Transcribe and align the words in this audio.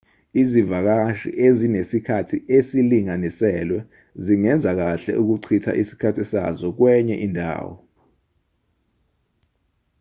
izivakashi 0.41 1.29
ezinesikhathi 1.47 2.37
esilinganiselwe 2.57 3.79
zingenza 4.23 4.69
kahle 4.79 5.11
ukuchitha 5.21 5.71
isikhathi 5.81 6.23
sazo 6.31 6.67
kwenye 6.77 7.15
indawo 7.25 7.73